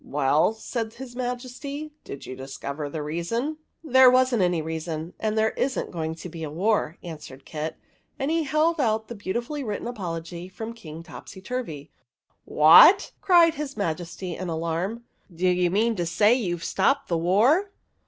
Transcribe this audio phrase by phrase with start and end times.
[0.03, 5.13] "Well," said his Majesty, "did you dis cover the reason?"" There was n't a reason,
[5.19, 7.77] and there is n't going to be a war," answered Kit;
[8.17, 11.91] and he held out the beautifully written apology from King Topsyturvy.
[12.45, 15.03] "What!" cried his Majesty, in alarm."
[15.35, 17.69] Do you mean to say you 've stopped the war